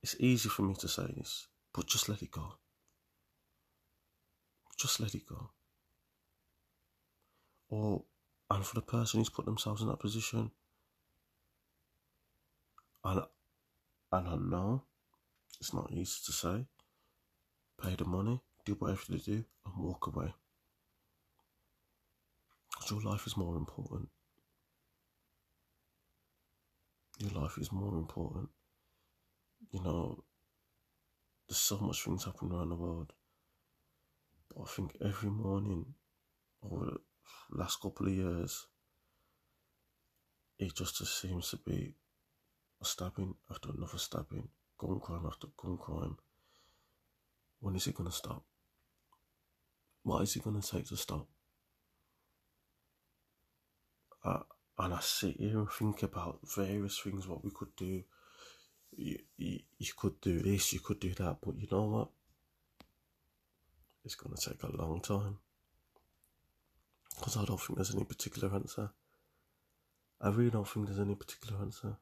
it's 0.04 0.16
easy 0.20 0.50
for 0.50 0.62
me 0.62 0.76
to 0.76 0.88
say 0.88 1.14
this, 1.18 1.48
but 1.74 1.88
just 1.88 2.08
let 2.08 2.22
it 2.22 2.32
go. 2.32 2.54
Just 4.80 5.00
let 5.02 5.14
it 5.14 5.28
go. 5.28 5.50
Or 7.70 8.04
and 8.50 8.66
for 8.66 8.76
the 8.76 8.82
person 8.82 9.20
who's 9.20 9.30
put 9.30 9.46
themselves 9.46 9.82
in 9.82 9.90
that 9.90 10.00
position, 10.00 10.52
and 13.04 13.22
and 14.12 14.28
I 14.28 14.36
know 14.36 14.84
it's 15.60 15.74
not 15.74 15.92
easy 15.92 16.20
to 16.26 16.32
say. 16.32 16.66
Pay 17.82 17.96
the 17.96 18.06
money, 18.06 18.42
do 18.66 18.74
whatever 18.74 19.02
they 19.10 19.18
do, 19.18 19.44
and 19.66 19.74
walk 19.78 20.08
away. 20.08 20.34
Because 22.72 22.92
your 22.92 23.12
life 23.12 23.28
is 23.28 23.38
more 23.38 23.56
important. 23.56 24.10
Your 27.20 27.42
life 27.42 27.58
is 27.58 27.72
more 27.72 27.96
important. 27.96 28.50
You 29.72 29.82
know, 29.82 30.24
there's 31.48 31.58
so 31.58 31.78
much 31.78 32.04
things 32.04 32.24
happening 32.24 32.54
around 32.54 32.70
the 32.70 32.76
world. 32.76 33.14
But 34.54 34.64
I 34.64 34.66
think 34.66 34.98
every 35.04 35.30
morning 35.30 35.86
over 36.64 36.86
the 36.86 37.58
last 37.58 37.82
couple 37.82 38.08
of 38.08 38.14
years, 38.14 38.68
it 40.58 40.76
just 40.76 41.06
seems 41.22 41.50
to 41.52 41.58
be 41.58 41.96
a 42.82 42.86
stabbing 42.86 43.36
after 43.50 43.70
another 43.70 43.98
stabbing, 43.98 44.50
gun 44.78 45.00
crime 45.00 45.26
after 45.26 45.48
gun 45.58 45.78
crime. 45.78 46.18
When 47.60 47.76
is 47.76 47.88
it 47.88 47.96
going 47.96 48.10
to 48.10 48.16
stop? 48.16 48.44
What 50.04 50.24
is 50.24 50.36
it 50.36 50.44
going 50.44 50.62
to 50.62 50.68
take 50.68 50.88
to 50.88 50.98
stop? 50.98 51.28
And 54.80 54.94
I 54.94 55.00
sit 55.02 55.36
here 55.38 55.60
and 55.60 55.70
think 55.70 56.04
about 56.04 56.40
various 56.56 57.00
things 57.00 57.28
what 57.28 57.44
we 57.44 57.52
could 57.52 57.76
do. 57.76 58.02
You, 58.96 59.20
you, 59.38 59.60
you 59.78 59.92
could 59.98 60.22
do 60.22 60.40
this, 60.40 60.72
you 60.72 60.80
could 60.80 61.02
do 61.02 61.14
that, 61.16 61.38
but 61.46 61.58
you 61.58 61.68
know 61.70 61.84
what? 61.84 62.10
It's 64.06 64.16
going 64.16 64.36
to 64.36 64.50
take 64.50 64.64
a 64.64 64.76
long 64.76 65.02
time. 65.02 65.38
Because 67.18 67.38
I 67.38 67.46
don't 67.46 67.60
think 67.60 67.78
there's 67.78 67.94
any 67.94 68.06
particular 68.06 68.54
answer. 68.54 68.90
I 70.22 70.30
really 70.30 70.52
don't 70.52 70.68
think 70.68 70.88
there's 70.88 71.00
any 71.00 71.16
particular 71.16 71.62
answer. 71.62 71.98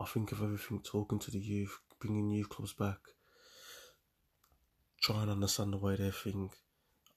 I 0.00 0.04
think 0.04 0.32
of 0.32 0.42
everything 0.42 0.82
talking 0.82 1.18
to 1.20 1.30
the 1.30 1.38
youth, 1.38 1.78
bringing 2.00 2.30
youth 2.30 2.48
clubs 2.48 2.74
back, 2.74 2.98
trying 5.00 5.26
to 5.26 5.32
understand 5.32 5.72
the 5.72 5.78
way 5.78 5.96
they 5.96 6.10
think. 6.10 6.52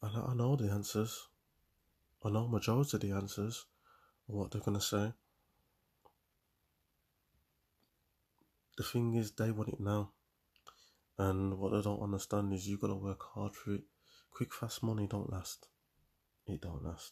And 0.01 0.15
I, 0.15 0.31
I 0.31 0.33
know 0.35 0.55
the 0.55 0.71
answers. 0.71 1.27
I 2.23 2.29
know 2.29 2.47
majority 2.47 2.97
of 2.97 3.01
the 3.01 3.11
answers 3.11 3.65
what 4.27 4.51
they're 4.51 4.61
going 4.61 4.77
to 4.77 4.83
say. 4.83 5.11
The 8.77 8.83
thing 8.83 9.15
is, 9.15 9.31
they 9.31 9.51
want 9.51 9.69
it 9.69 9.79
now. 9.79 10.11
And 11.19 11.59
what 11.59 11.73
I 11.73 11.81
don't 11.81 12.01
understand 12.01 12.53
is 12.53 12.65
you 12.65 12.77
got 12.77 12.87
to 12.87 12.95
work 12.95 13.21
hard 13.35 13.53
for 13.53 13.73
it. 13.73 13.81
Quick, 14.31 14.53
fast 14.53 14.81
money 14.81 15.05
don't 15.05 15.29
last. 15.29 15.67
It 16.47 16.61
don't 16.61 16.81
last. 16.81 17.11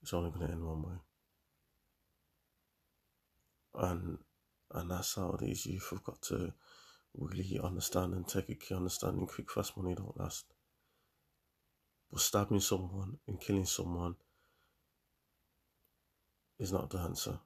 It's 0.00 0.14
only 0.14 0.30
to 0.30 0.44
end 0.44 0.64
one 0.64 0.82
way. 0.82 0.94
And 3.74 4.18
and 4.72 4.90
that's 4.90 5.16
how 5.16 5.36
these 5.40 5.66
youth 5.66 5.88
have 5.90 6.04
got 6.04 6.22
to 6.22 6.52
really 7.12 7.58
understand 7.60 8.14
and 8.14 8.28
take 8.28 8.50
a 8.50 8.54
key 8.54 8.76
understanding. 8.76 9.26
Quick, 9.26 9.50
fast 9.50 9.76
money 9.76 9.96
don't 9.96 10.16
last. 10.16 10.44
But 12.12 12.20
stabbing 12.20 12.60
someone 12.60 13.18
and 13.26 13.40
killing 13.40 13.66
someone 13.66 14.14
is 16.60 16.70
not 16.70 16.88
the 16.90 16.98
answer. 16.98 17.40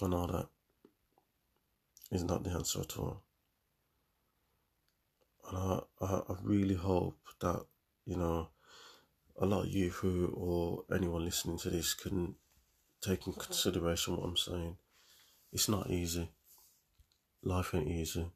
I 0.00 0.06
know 0.06 0.28
that 0.28 0.46
is 2.12 2.22
not 2.22 2.44
the 2.44 2.50
answer 2.50 2.80
at 2.82 2.96
all. 2.96 3.23
I, 5.56 5.80
I, 6.00 6.20
I 6.28 6.36
really 6.42 6.74
hope 6.74 7.18
that, 7.40 7.64
you 8.06 8.16
know, 8.16 8.48
a 9.38 9.46
lot 9.46 9.64
of 9.64 9.68
you 9.68 9.90
who 9.90 10.26
or 10.36 10.84
anyone 10.94 11.24
listening 11.24 11.58
to 11.58 11.70
this 11.70 11.94
can 11.94 12.36
take 13.00 13.26
in 13.26 13.32
consideration 13.32 14.16
what 14.16 14.26
I'm 14.26 14.36
saying 14.36 14.76
it's 15.54 15.68
not 15.68 15.88
easy. 15.88 16.28
Life 17.44 17.74
ain't 17.74 17.88
easy. 17.88 18.26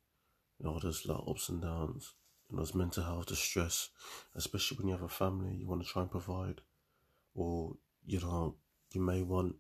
You 0.60 0.64
know, 0.64 0.78
there's 0.80 1.04
a 1.04 1.12
lot 1.12 1.22
of 1.22 1.30
ups 1.30 1.48
and 1.48 1.60
downs. 1.60 2.14
You 2.48 2.56
know, 2.56 2.62
there's 2.62 2.76
mental 2.76 3.02
health, 3.02 3.26
there's 3.26 3.40
stress, 3.40 3.90
especially 4.36 4.78
when 4.78 4.86
you 4.86 4.92
have 4.92 5.02
a 5.02 5.08
family, 5.08 5.56
you 5.56 5.66
want 5.66 5.82
to 5.82 5.88
try 5.88 6.02
and 6.02 6.10
provide, 6.10 6.60
or 7.34 7.74
you 8.06 8.20
know, 8.20 8.54
you 8.92 9.00
may 9.02 9.22
want 9.22 9.56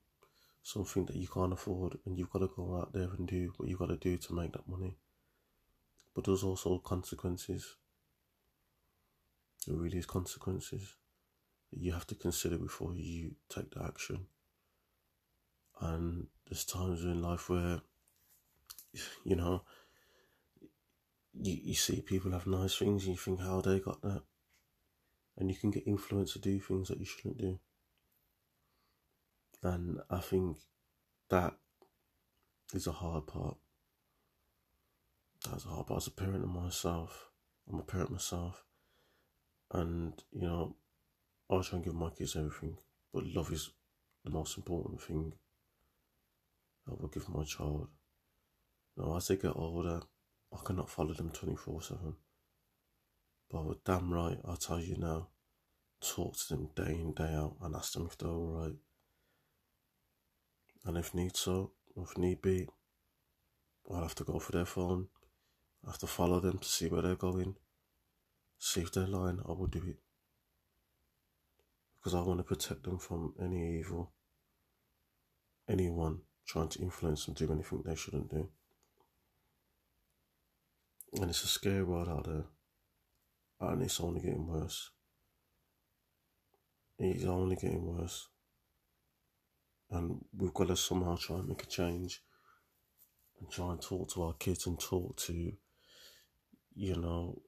something 0.62 1.04
that 1.06 1.16
you 1.16 1.26
can't 1.26 1.52
afford, 1.52 1.98
and 2.06 2.16
you've 2.16 2.30
got 2.30 2.38
to 2.38 2.50
go 2.54 2.78
out 2.78 2.92
there 2.92 3.08
and 3.18 3.26
do 3.26 3.52
what 3.56 3.68
you've 3.68 3.78
got 3.78 3.88
to 3.88 3.96
do 3.96 4.16
to 4.16 4.34
make 4.34 4.52
that 4.52 4.68
money. 4.68 4.96
But 6.18 6.24
there's 6.24 6.42
also 6.42 6.78
consequences. 6.78 7.76
There 9.68 9.76
really 9.76 9.98
is 9.98 10.06
consequences 10.06 10.96
you 11.70 11.92
have 11.92 12.08
to 12.08 12.16
consider 12.16 12.58
before 12.58 12.92
you 12.96 13.36
take 13.48 13.70
the 13.70 13.84
action. 13.84 14.26
And 15.80 16.26
there's 16.44 16.64
times 16.64 17.04
in 17.04 17.22
life 17.22 17.48
where, 17.48 17.82
you 19.24 19.36
know, 19.36 19.62
you, 21.40 21.56
you 21.62 21.74
see 21.74 22.00
people 22.00 22.32
have 22.32 22.48
nice 22.48 22.76
things 22.76 23.04
and 23.04 23.12
you 23.12 23.16
think 23.16 23.40
how 23.40 23.60
they 23.60 23.78
got 23.78 24.02
that. 24.02 24.22
And 25.36 25.48
you 25.48 25.56
can 25.56 25.70
get 25.70 25.86
influenced 25.86 26.32
to 26.32 26.40
do 26.40 26.58
things 26.58 26.88
that 26.88 26.98
you 26.98 27.06
shouldn't 27.06 27.38
do. 27.38 27.60
And 29.62 30.00
I 30.10 30.18
think 30.18 30.56
that 31.30 31.54
is 32.74 32.88
a 32.88 32.92
hard 32.92 33.28
part. 33.28 33.56
That's 35.44 35.64
hard 35.64 35.86
part 35.86 36.02
as 36.02 36.06
a 36.06 36.10
parent 36.10 36.44
of 36.44 36.50
myself. 36.50 37.30
I'm 37.70 37.78
a 37.78 37.82
parent 37.82 38.10
myself. 38.10 38.64
And, 39.72 40.14
you 40.32 40.42
know, 40.42 40.76
I 41.50 41.60
try 41.62 41.76
and 41.76 41.84
give 41.84 41.94
my 41.94 42.10
kids 42.10 42.36
everything. 42.36 42.76
But 43.12 43.24
love 43.26 43.52
is 43.52 43.70
the 44.24 44.30
most 44.30 44.56
important 44.56 45.00
thing 45.00 45.32
I 46.88 46.94
will 46.98 47.08
give 47.08 47.28
my 47.28 47.44
child. 47.44 47.88
Now, 48.96 49.16
as 49.16 49.28
they 49.28 49.36
get 49.36 49.52
older, 49.54 50.00
I 50.52 50.58
cannot 50.64 50.90
follow 50.90 51.12
them 51.12 51.30
24 51.30 51.82
7. 51.82 52.16
But 53.50 53.64
with 53.64 53.84
damn 53.84 54.12
right, 54.12 54.38
I'll 54.44 54.56
tell 54.56 54.80
you 54.80 54.96
now, 54.96 55.28
talk 56.00 56.36
to 56.36 56.48
them 56.48 56.70
day 56.74 56.94
in, 56.94 57.12
day 57.12 57.32
out, 57.34 57.56
and 57.62 57.74
ask 57.74 57.92
them 57.92 58.06
if 58.10 58.18
they're 58.18 58.28
alright. 58.28 58.76
And 60.84 60.96
if 60.96 61.14
need 61.14 61.36
so, 61.36 61.72
if 61.96 62.16
need 62.16 62.42
be, 62.42 62.68
I'll 63.90 64.02
have 64.02 64.14
to 64.16 64.24
go 64.24 64.38
for 64.38 64.52
their 64.52 64.66
phone. 64.66 65.08
I 65.86 65.90
have 65.90 65.98
to 65.98 66.06
follow 66.06 66.40
them 66.40 66.58
to 66.58 66.68
see 66.68 66.88
where 66.88 67.02
they're 67.02 67.14
going. 67.14 67.56
See 68.58 68.80
if 68.80 68.92
they're 68.92 69.06
lying, 69.06 69.40
I 69.48 69.52
will 69.52 69.66
do 69.68 69.82
it. 69.86 69.98
Because 71.98 72.14
I 72.14 72.20
want 72.20 72.38
to 72.40 72.44
protect 72.44 72.84
them 72.84 72.98
from 72.98 73.34
any 73.42 73.78
evil. 73.78 74.12
Anyone 75.68 76.20
trying 76.46 76.68
to 76.68 76.80
influence 76.80 77.26
them 77.26 77.34
to 77.34 77.46
do 77.46 77.52
anything 77.52 77.82
they 77.84 77.94
shouldn't 77.94 78.30
do. 78.30 78.48
And 81.14 81.30
it's 81.30 81.44
a 81.44 81.48
scary 81.48 81.82
world 81.82 82.08
out 82.08 82.26
there. 82.26 82.44
And 83.60 83.82
it's 83.82 84.00
only 84.00 84.20
getting 84.20 84.46
worse. 84.46 84.90
It's 86.98 87.24
only 87.24 87.56
getting 87.56 87.84
worse. 87.84 88.28
And 89.90 90.24
we've 90.36 90.52
got 90.52 90.68
to 90.68 90.76
somehow 90.76 91.16
try 91.16 91.36
and 91.36 91.48
make 91.48 91.62
a 91.62 91.66
change 91.66 92.22
and 93.40 93.50
try 93.50 93.70
and 93.70 93.80
talk 93.80 94.12
to 94.12 94.24
our 94.24 94.34
kids 94.34 94.66
and 94.66 94.78
talk 94.78 95.16
to, 95.16 95.52
you 96.78 96.94
know, 96.94 97.42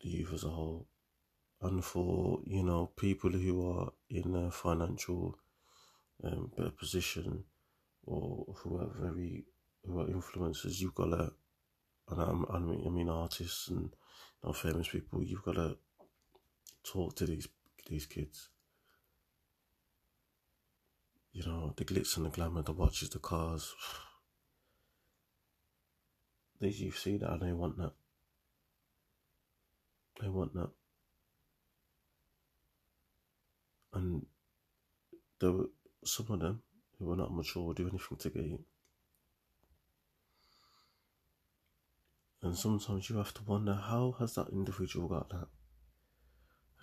the 0.00 0.08
youth 0.08 0.32
as 0.32 0.44
a 0.44 0.48
whole. 0.48 0.86
And 1.60 1.84
for, 1.84 2.40
you 2.46 2.62
know, 2.62 2.92
people 2.96 3.30
who 3.30 3.68
are 3.68 3.92
in 4.08 4.34
a 4.36 4.50
financial 4.50 5.36
um, 6.22 6.52
better 6.56 6.70
position 6.70 7.44
or 8.04 8.54
who 8.58 8.78
are 8.78 8.90
very 9.00 9.44
who 9.84 10.00
are 10.00 10.06
influencers, 10.06 10.80
you've 10.80 10.94
got 10.94 11.10
to, 11.10 11.32
and 12.10 12.20
I'm, 12.20 12.46
I 12.48 12.58
mean, 12.58 12.82
I 12.86 12.90
mean 12.90 13.08
artists 13.08 13.68
and 13.68 13.82
you 13.82 13.90
know, 14.44 14.52
famous 14.52 14.88
people, 14.88 15.22
you've 15.22 15.42
got 15.42 15.56
to 15.56 15.76
talk 16.84 17.16
to 17.16 17.26
these 17.26 17.48
these 17.88 18.06
kids. 18.06 18.50
You 21.32 21.44
know, 21.44 21.74
the 21.76 21.84
glitz 21.84 22.16
and 22.16 22.26
the 22.26 22.30
glamour, 22.30 22.62
the 22.62 22.72
watches, 22.72 23.10
the 23.10 23.18
cars. 23.18 23.74
These 26.60 26.80
you 26.80 26.92
see 26.92 27.16
that 27.16 27.32
and 27.32 27.42
they 27.42 27.52
want 27.52 27.76
that. 27.78 27.94
They 30.20 30.28
want 30.28 30.54
that. 30.54 30.70
And 33.92 34.26
there 35.40 35.52
were 35.52 35.70
some 36.04 36.26
of 36.30 36.40
them 36.40 36.62
who 36.98 37.06
were 37.06 37.16
not 37.16 37.34
mature 37.34 37.62
or 37.62 37.74
do 37.74 37.88
anything 37.88 38.16
to 38.18 38.30
get 38.30 38.44
you. 38.44 38.64
And 42.42 42.56
sometimes 42.56 43.08
you 43.08 43.16
have 43.16 43.32
to 43.34 43.42
wonder 43.44 43.74
how 43.74 44.16
has 44.18 44.34
that 44.34 44.50
individual 44.50 45.08
got 45.08 45.30
that? 45.30 45.48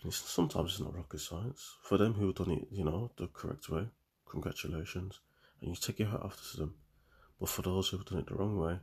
And 0.01 0.05
it's, 0.05 0.17
sometimes 0.17 0.71
it's 0.71 0.79
not 0.79 0.95
rocket 0.95 1.19
science. 1.19 1.77
For 1.83 1.97
them 1.97 2.13
who 2.13 2.27
have 2.27 2.35
done 2.35 2.51
it, 2.51 2.67
you 2.71 2.83
know, 2.83 3.11
the 3.17 3.27
correct 3.27 3.69
way, 3.69 3.87
congratulations. 4.29 5.19
and 5.61 5.69
you 5.69 5.75
take 5.75 5.99
your 5.99 6.09
hat 6.09 6.23
off 6.23 6.51
to 6.51 6.57
them. 6.57 6.73
But 7.39 7.49
for 7.49 7.61
those 7.61 7.89
who've 7.89 8.05
done 8.05 8.19
it 8.19 8.27
the 8.27 8.35
wrong 8.35 8.57
way, 8.57 8.79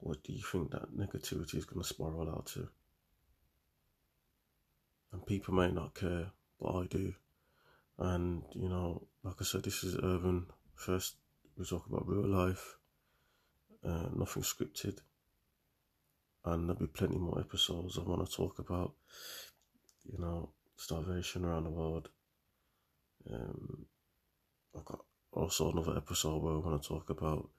what 0.00 0.22
do 0.24 0.32
you 0.32 0.42
think 0.42 0.70
that 0.70 0.96
negativity 0.96 1.56
is 1.56 1.64
going 1.64 1.82
to 1.82 1.88
spiral 1.88 2.30
out 2.30 2.46
to? 2.54 2.68
And 5.12 5.26
people 5.26 5.54
may 5.54 5.70
not 5.70 5.94
care, 5.94 6.30
but 6.60 6.74
I 6.74 6.86
do. 6.86 7.14
And, 7.98 8.42
you 8.54 8.68
know, 8.68 9.06
like 9.22 9.36
I 9.40 9.44
said, 9.44 9.64
this 9.64 9.84
is 9.84 9.96
urban. 10.02 10.46
First, 10.74 11.16
we 11.58 11.64
talk 11.64 11.86
about 11.86 12.08
real 12.08 12.26
life, 12.26 12.76
uh, 13.84 14.08
nothing 14.14 14.42
scripted. 14.42 14.98
And 16.44 16.68
there'll 16.68 16.80
be 16.80 16.86
plenty 16.86 17.18
more 17.18 17.38
episodes 17.38 17.98
I 17.98 18.02
want 18.02 18.26
to 18.26 18.34
talk 18.34 18.58
about, 18.58 18.94
you 20.04 20.18
know, 20.18 20.52
starvation 20.76 21.44
around 21.44 21.64
the 21.64 21.70
world. 21.70 22.08
Um, 23.30 23.84
I've 24.74 24.84
got 24.86 25.00
also 25.32 25.70
another 25.70 25.96
episode 25.96 26.42
where 26.42 26.54
I 26.54 26.58
want 26.58 26.82
to 26.82 26.88
talk 26.88 27.10
about, 27.10 27.50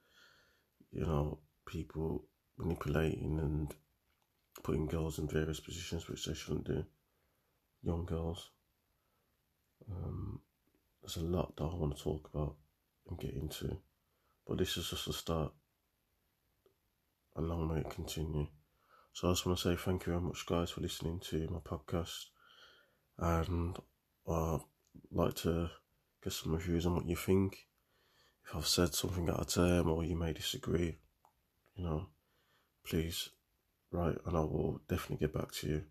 you 0.90 1.06
know, 1.06 1.38
people 1.66 2.24
manipulating 2.62 3.38
and 3.38 3.74
putting 4.62 4.86
girls 4.86 5.18
in 5.18 5.28
various 5.28 5.60
positions 5.60 6.08
which 6.08 6.24
they 6.26 6.34
shouldn't 6.34 6.66
do, 6.66 6.84
young 7.82 8.04
girls. 8.04 8.50
Um, 9.90 10.40
there's 11.02 11.16
a 11.16 11.20
lot 11.20 11.56
that 11.56 11.64
I 11.64 11.74
want 11.74 11.96
to 11.96 12.02
talk 12.02 12.30
about 12.32 12.56
and 13.08 13.18
get 13.18 13.34
into, 13.34 13.78
but 14.46 14.58
this 14.58 14.76
is 14.76 14.88
just 14.90 15.08
a 15.08 15.12
start. 15.12 15.52
A 17.36 17.40
long 17.40 17.72
may 17.72 17.80
it 17.80 17.90
continue. 17.90 18.46
So 19.12 19.28
I 19.28 19.32
just 19.32 19.46
want 19.46 19.58
to 19.58 19.70
say 19.70 19.76
thank 19.76 20.06
you 20.06 20.12
very 20.12 20.22
much, 20.22 20.46
guys, 20.46 20.70
for 20.70 20.80
listening 20.80 21.20
to 21.30 21.48
my 21.50 21.58
podcast, 21.58 22.26
and 23.18 23.76
I'd 24.28 24.60
like 25.10 25.34
to 25.36 25.70
get 26.22 26.32
some 26.32 26.52
reviews 26.52 26.86
on 26.86 26.94
what 26.94 27.06
you 27.06 27.16
think. 27.16 27.66
If 28.46 28.56
I've 28.56 28.66
said 28.66 28.94
something 28.94 29.28
out 29.28 29.40
of 29.40 29.48
term 29.48 29.88
or 29.88 30.04
you 30.04 30.16
may 30.16 30.32
disagree, 30.32 30.98
you 31.74 31.84
know, 31.84 32.08
please 32.84 33.30
write 33.90 34.16
and 34.26 34.36
I 34.36 34.40
will 34.40 34.80
definitely 34.88 35.26
get 35.26 35.34
back 35.34 35.52
to 35.52 35.68
you 35.68 35.82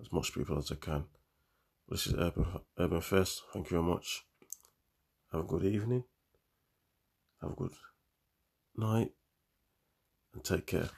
as 0.00 0.12
much 0.12 0.34
people 0.34 0.58
as 0.58 0.70
I 0.70 0.76
can. 0.76 1.04
This 1.88 2.06
is 2.06 2.14
Urban 2.14 2.46
Urban 2.78 3.00
Fest. 3.00 3.42
Thank 3.52 3.66
you 3.66 3.76
very 3.76 3.82
much. 3.82 4.24
Have 5.32 5.42
a 5.42 5.46
good 5.46 5.64
evening. 5.64 6.04
Have 7.40 7.52
a 7.52 7.54
good 7.54 7.72
night 8.76 9.10
and 10.32 10.44
take 10.44 10.66
care. 10.66 10.88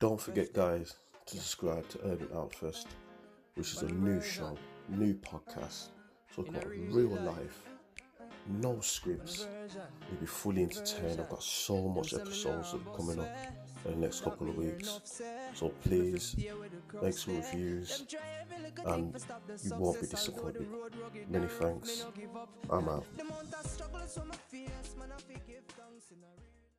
Don't 0.00 0.20
forget, 0.20 0.52
guys, 0.52 0.96
to 1.26 1.36
subscribe 1.36 1.88
to 1.90 2.00
Urban 2.04 2.26
Outfest, 2.34 2.86
which 3.54 3.72
is 3.72 3.82
a 3.82 3.88
new 3.88 4.20
show, 4.20 4.58
new 4.88 5.14
podcast, 5.14 5.90
talking 6.34 6.56
about 6.56 6.68
real 6.68 7.16
life 7.22 7.71
no 8.48 8.80
scripts. 8.80 9.46
We'll 10.10 10.20
be 10.20 10.26
fully 10.26 10.62
entertained. 10.62 11.20
I've 11.20 11.28
got 11.28 11.42
so 11.42 11.88
much 11.88 12.14
episodes 12.14 12.74
coming 12.96 13.20
up 13.20 13.28
in 13.84 13.92
the 13.92 13.96
next 13.96 14.22
couple 14.22 14.48
of 14.48 14.56
weeks. 14.56 15.00
So 15.54 15.68
please 15.84 16.36
make 17.02 17.14
some 17.14 17.36
reviews 17.36 18.04
and 18.86 19.14
you 19.64 19.74
won't 19.76 20.00
be 20.00 20.06
disappointed. 20.06 20.66
Many 21.28 21.46
thanks. 21.46 22.06
I'm 22.70 22.88
out. 22.88 23.06